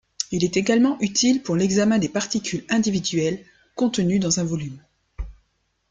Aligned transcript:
Il 0.31 0.43
est 0.43 0.57
également 0.57 0.99
utile 0.99 1.43
pour 1.43 1.55
l'examen 1.55 1.99
des 1.99 2.09
particules 2.09 2.65
individuelles 2.71 3.45
contenues 3.75 4.17
dans 4.17 4.39
un 4.39 4.43
volume. 4.43 4.81